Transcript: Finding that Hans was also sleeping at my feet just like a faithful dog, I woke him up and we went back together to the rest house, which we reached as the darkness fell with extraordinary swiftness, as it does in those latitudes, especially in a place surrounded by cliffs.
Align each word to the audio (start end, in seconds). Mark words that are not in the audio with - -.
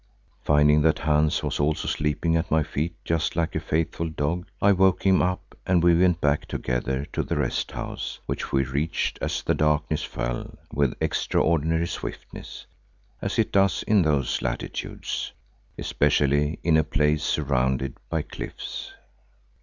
Finding 0.43 0.81
that 0.81 0.97
Hans 0.97 1.43
was 1.43 1.59
also 1.59 1.87
sleeping 1.87 2.35
at 2.35 2.49
my 2.49 2.63
feet 2.63 2.95
just 3.05 3.35
like 3.35 3.53
a 3.53 3.59
faithful 3.59 4.09
dog, 4.09 4.47
I 4.59 4.71
woke 4.71 5.03
him 5.05 5.21
up 5.21 5.55
and 5.63 5.83
we 5.83 5.93
went 5.93 6.19
back 6.19 6.47
together 6.47 7.05
to 7.13 7.21
the 7.21 7.35
rest 7.37 7.69
house, 7.73 8.17
which 8.25 8.51
we 8.51 8.63
reached 8.63 9.19
as 9.21 9.43
the 9.43 9.53
darkness 9.53 10.01
fell 10.03 10.57
with 10.73 10.95
extraordinary 10.99 11.85
swiftness, 11.85 12.65
as 13.21 13.37
it 13.37 13.51
does 13.51 13.83
in 13.83 14.01
those 14.01 14.41
latitudes, 14.41 15.33
especially 15.77 16.57
in 16.63 16.77
a 16.77 16.83
place 16.83 17.21
surrounded 17.21 17.95
by 18.09 18.23
cliffs. 18.23 18.93